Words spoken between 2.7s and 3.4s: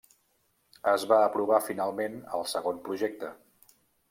projecte.